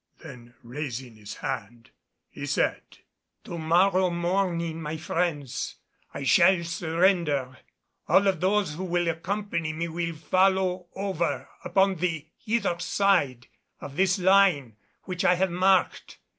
[0.23, 1.91] Then raising his hand,
[2.27, 2.81] he said,
[3.45, 5.75] [Illustration: "A LINE IN THE SAND!"] "To morrow morning, my friends,
[6.11, 7.55] I shall surrender.
[8.07, 13.45] All of those who will accompany me will follow over upon the hither side
[13.79, 16.17] of this line which I have marked.